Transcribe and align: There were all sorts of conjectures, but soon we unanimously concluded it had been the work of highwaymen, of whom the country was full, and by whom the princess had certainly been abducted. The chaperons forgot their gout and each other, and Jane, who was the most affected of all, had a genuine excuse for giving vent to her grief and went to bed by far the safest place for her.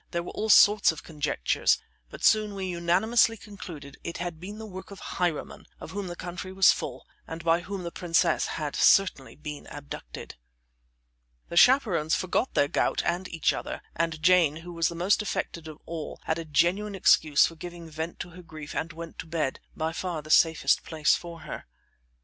There 0.09 0.23
were 0.23 0.31
all 0.31 0.49
sorts 0.49 0.91
of 0.91 1.03
conjectures, 1.03 1.77
but 2.09 2.23
soon 2.23 2.55
we 2.55 2.65
unanimously 2.65 3.37
concluded 3.37 3.97
it 4.03 4.17
had 4.17 4.39
been 4.39 4.57
the 4.57 4.65
work 4.65 4.89
of 4.89 4.97
highwaymen, 4.99 5.67
of 5.79 5.91
whom 5.91 6.07
the 6.07 6.15
country 6.15 6.51
was 6.51 6.71
full, 6.71 7.05
and 7.27 7.43
by 7.43 7.59
whom 7.59 7.83
the 7.83 7.91
princess 7.91 8.47
had 8.57 8.75
certainly 8.75 9.35
been 9.35 9.67
abducted. 9.67 10.37
The 11.49 11.55
chaperons 11.55 12.15
forgot 12.15 12.55
their 12.55 12.67
gout 12.67 13.03
and 13.05 13.27
each 13.29 13.53
other, 13.53 13.79
and 13.95 14.19
Jane, 14.23 14.55
who 14.65 14.73
was 14.73 14.87
the 14.87 14.95
most 14.95 15.21
affected 15.21 15.67
of 15.67 15.77
all, 15.85 16.19
had 16.23 16.39
a 16.39 16.45
genuine 16.45 16.95
excuse 16.95 17.45
for 17.45 17.53
giving 17.55 17.87
vent 17.87 18.19
to 18.21 18.31
her 18.31 18.41
grief 18.41 18.73
and 18.73 18.91
went 18.91 19.19
to 19.19 19.27
bed 19.27 19.59
by 19.75 19.93
far 19.93 20.23
the 20.23 20.31
safest 20.31 20.83
place 20.83 21.13
for 21.13 21.41
her. 21.41 21.67